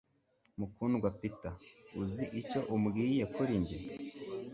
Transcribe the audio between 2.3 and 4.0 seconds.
icyo umbwiye kuri njye